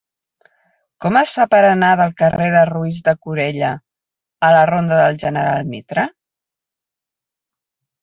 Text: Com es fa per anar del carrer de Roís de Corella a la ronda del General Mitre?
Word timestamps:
Com 1.05 1.19
es 1.19 1.33
fa 1.39 1.45
per 1.51 1.59
anar 1.65 1.89
del 1.99 2.15
carrer 2.23 2.47
de 2.57 2.65
Roís 2.71 3.03
de 3.09 3.15
Corella 3.27 3.71
a 4.49 4.53
la 4.59 4.67
ronda 4.73 5.01
del 5.05 5.23
General 5.29 5.73
Mitre? 5.79 6.11